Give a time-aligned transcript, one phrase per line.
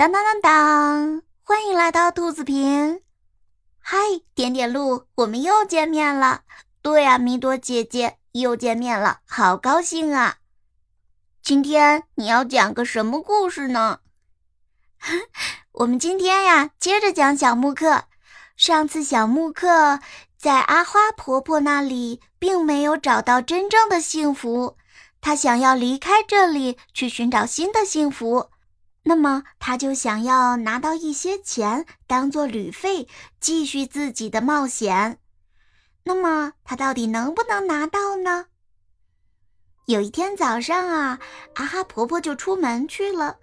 [0.00, 1.22] 当当当当！
[1.42, 3.02] 欢迎来到兔子频。
[3.80, 3.98] 嗨，
[4.34, 6.44] 点点鹿，我们又见面了。
[6.80, 10.38] 对呀，米朵姐姐又见面了，好高兴啊！
[11.42, 13.98] 今天你要讲个什么故事呢？
[15.72, 18.04] 我们今天呀，接着讲小木克。
[18.56, 20.00] 上次小木克
[20.38, 24.78] 在阿花婆婆那里，并没有找到真正的幸福，
[25.20, 28.48] 他想要离开这里，去寻找新的幸福。
[29.02, 33.08] 那么他就想要拿到一些钱当做旅费，
[33.40, 35.18] 继续自己的冒险。
[36.04, 38.46] 那么他到底能不能拿到呢？
[39.86, 41.18] 有一天早上啊，
[41.54, 43.36] 阿哈婆婆就出门去了，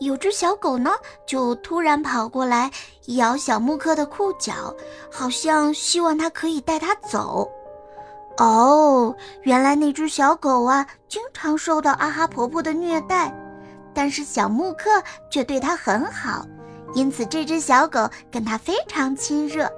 [0.00, 0.92] 有只小狗呢，
[1.26, 2.70] 就突然跑过来
[3.08, 4.74] 咬小木克的裤脚，
[5.10, 7.50] 好像希望他可以带它走。
[8.38, 13.34] 哦，原来那只小狗啊，经常受到阿哈婆婆的虐待。
[13.98, 16.46] 但是小木克却对它很好，
[16.94, 19.68] 因此这只小狗跟它非常亲热。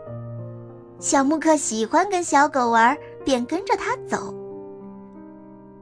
[0.98, 4.34] 小木克喜欢跟小狗玩，便跟着它走。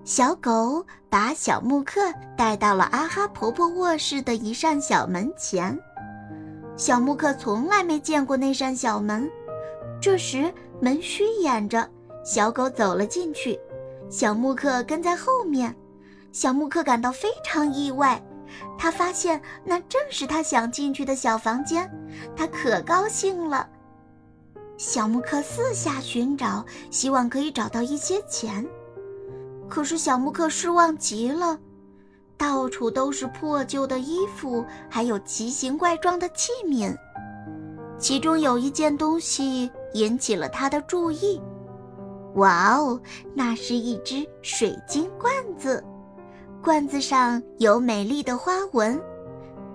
[0.04, 2.00] 小狗把小木克
[2.36, 5.76] 带到了阿哈婆婆卧室的一扇小门前。
[6.76, 9.28] 小木克从来没见过那扇小门。
[10.00, 11.90] 这时门虚掩着，
[12.24, 13.58] 小狗走了进去，
[14.08, 15.74] 小木克跟在后面。
[16.30, 18.22] 小木克感到非常意外。
[18.76, 21.90] 他发现那正是他想进去的小房间，
[22.36, 23.68] 他可高兴了。
[24.76, 28.66] 小木克四下寻找，希望可以找到一些钱。
[29.68, 31.58] 可是小木克失望极了，
[32.36, 36.96] 到处都是破旧的衣服，还有奇形怪状的器皿。
[37.98, 41.42] 其中有一件东西引起了他的注意。
[42.36, 43.00] 哇哦，
[43.34, 45.82] 那是一只水晶罐子。
[46.62, 49.00] 罐子上有美丽的花纹，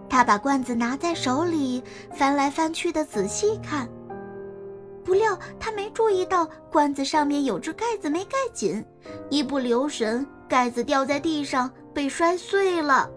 [0.09, 1.81] 他把罐子拿在手里，
[2.11, 3.87] 翻来翻去的仔细看。
[5.03, 8.85] 不料他没注意到罐子上面有只盖子没盖紧，
[9.29, 13.09] 一不留神盖子掉在地上被摔碎了。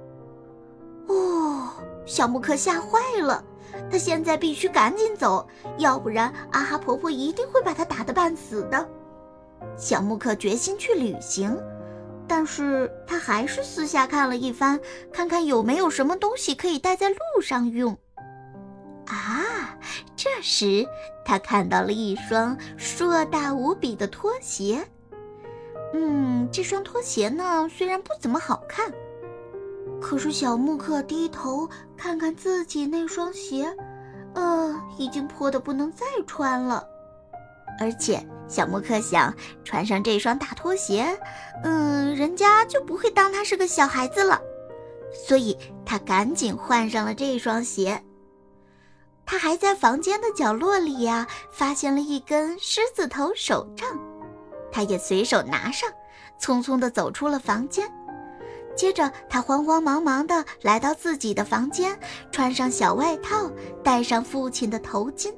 [1.09, 1.69] 哦，
[2.07, 3.45] 小木克吓坏了，
[3.91, 5.47] 他现在必须赶紧走，
[5.79, 8.89] 要不然阿哈婆婆一定会把他打得半死的。
[9.77, 11.57] 小木克决心去旅行。
[12.29, 14.81] 但是他还是私下看了一番，
[15.13, 17.97] 看看有没有什么东西可以带在路上用。
[19.07, 19.79] 啊！
[20.17, 20.85] 这时
[21.25, 24.85] 他看到了一双硕大无比的拖鞋。
[25.95, 28.93] 嗯，这双拖鞋呢，虽然不怎么好看，
[30.01, 33.73] 可是小木克低头看看自己那双鞋，
[34.35, 36.85] 呃，已经破的不能再穿了，
[37.79, 38.27] 而且。
[38.49, 39.35] 小木克想
[39.65, 41.07] 穿上这双大拖鞋，
[41.65, 44.41] 嗯，人家就不会当他是个小孩子了，
[45.27, 48.03] 所以他赶紧换上了这双鞋。
[49.25, 53.89] 他还在房间的角落里呀，发现了一根狮子头手杖，
[54.71, 55.91] 他也随手拿上，
[56.41, 57.91] 匆匆地走出了房间。
[58.77, 61.99] 接着，他慌慌忙忙地来到自己的房间，
[62.31, 63.51] 穿上小外套，
[63.83, 65.35] 戴上父亲的头巾，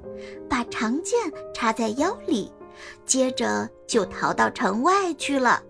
[0.50, 1.18] 把长剑
[1.54, 2.52] 插在腰里。
[3.06, 5.62] 接着就逃到城外去了。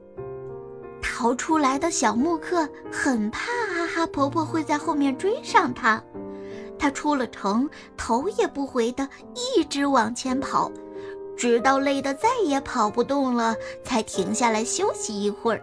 [1.00, 6.02] 逃出来的小木克很怕阿哈婆婆会在后面追上他，
[6.78, 10.70] 他出了城，头也不回的一直往前跑，
[11.36, 13.54] 直到累得再也跑不动了，
[13.84, 15.62] 才停下来休息一会儿。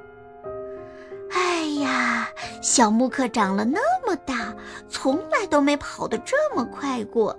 [1.31, 2.29] 哎呀，
[2.61, 4.53] 小木克长了那么大，
[4.89, 7.37] 从来都没跑得这么快过。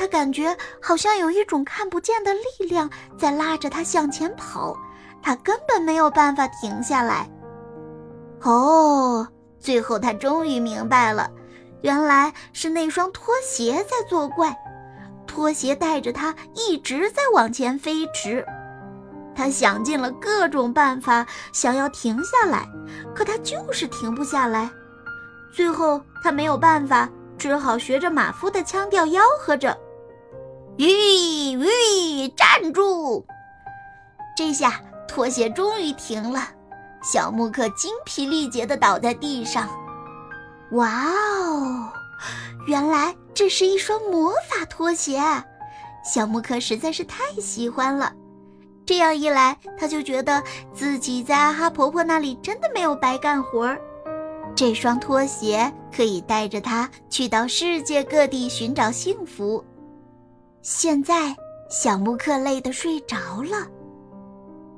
[0.00, 2.88] 他感觉好像有一种看不见的力量
[3.18, 4.74] 在拉着他向前跑，
[5.20, 7.30] 他根本没有办法停下来。
[8.40, 9.28] 哦，
[9.58, 11.30] 最后他终于明白了，
[11.82, 14.56] 原来是那双拖鞋在作怪，
[15.26, 18.42] 拖鞋带着他一直在往前飞驰。
[19.34, 22.66] 他想尽了各种办法想要停下来，
[23.14, 24.70] 可他就是停不下来。
[25.52, 29.78] 最后他没有办法，只好学着马夫的腔调吆喝着。
[30.76, 30.86] 吁
[31.58, 33.24] 吁，站住！
[34.36, 36.48] 这下拖鞋终于停了，
[37.02, 39.68] 小木克精疲力竭地倒在地上。
[40.72, 41.92] 哇哦，
[42.66, 45.20] 原来这是一双魔法拖鞋！
[46.02, 48.12] 小木克实在是太喜欢了。
[48.86, 53.78] 这样一来，他就觉得自己在阿哈婆婆那里真的没有白干活儿。
[54.56, 59.64] 这双拖鞋可以带着他去到世界各地寻找幸福。
[60.62, 61.34] 现在，
[61.70, 63.66] 小木克累得睡着了，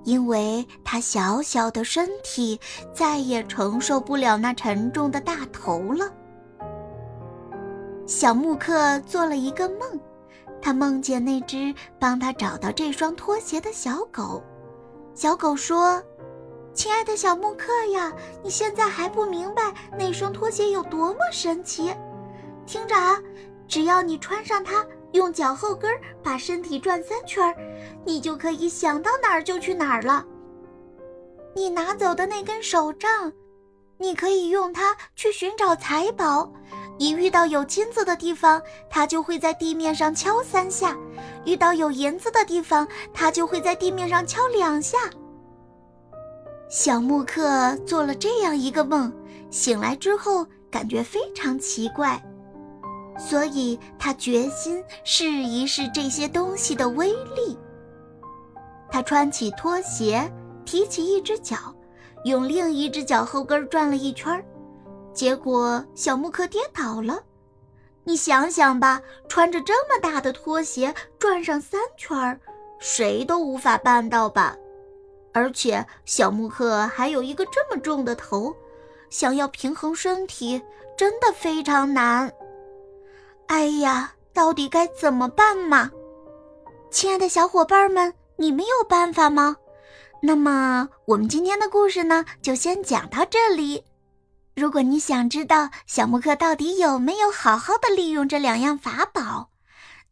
[0.05, 2.59] 因为他小小的身体
[2.95, 6.09] 再也承受不了那沉重的大头了。
[8.07, 10.01] 小木克做了一个梦，
[10.61, 14.41] 他梦见那只帮他找到这双拖鞋的小狗。
[15.15, 16.01] 小狗说
[16.73, 21.93] ：“亲爱的小木克呀，你现在还不明白那双拖鞋有多么神奇？
[22.67, 23.21] 听着啊，
[23.67, 25.91] 只要你穿上它，用脚后跟
[26.23, 27.55] 把身体转三圈，
[28.05, 30.25] 你就可以想到哪儿就去哪儿了。
[31.55, 33.33] 你拿走的那根手杖，
[33.99, 36.53] 你可以用它去寻找财宝。”
[36.99, 40.95] 一遇到有金子的地方，它就会在地面上敲三下；
[41.45, 44.99] 遇到有银子的地方，它就会在地面上敲两下。
[46.69, 49.13] 小木克做了这样一个梦，
[49.51, 52.23] 醒来之后感觉非常奇怪，
[53.25, 57.57] 所以他决心试一试这些东西的威力。
[58.91, 60.31] 他穿起拖鞋，
[60.65, 61.57] 提起一只脚，
[62.25, 64.45] 用另一只脚后跟转了一圈儿。
[65.15, 67.23] 结果小木克跌倒了，
[68.03, 72.41] 你想想吧，穿着这么大的拖鞋转上三圈儿，
[72.81, 74.57] 谁都无法办到吧？
[75.33, 78.55] 而且小木克还有一个这么重的头，
[79.09, 80.61] 想要平衡身体
[80.99, 82.31] 真的非常难。
[83.53, 85.91] 哎呀，到底该怎么办嘛？
[86.91, 89.59] 亲爱的小伙伴们，你们有办法吗？
[90.23, 93.85] 那么我们今天的故事呢，就先讲到这里。
[94.57, 99.51] 如果你想知道小木克到底有没有好好的利用这两样法宝，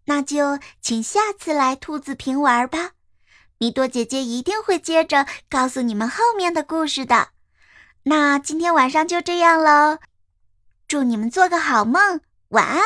[0.04, 2.90] 那就请下次来兔子坪玩吧。
[3.56, 7.28] 米多姐姐一定会接着告诉你们后面的故事的。
[8.02, 9.96] 那今天晚上就这样喽，
[10.86, 12.20] 祝你们做个好梦，
[12.50, 12.82] 晚安。